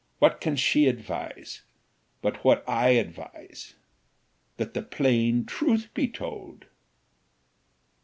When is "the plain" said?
4.73-5.45